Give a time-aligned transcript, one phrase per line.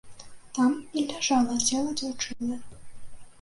[0.57, 0.71] Там
[1.01, 2.59] і ляжала цела дзяўчыны.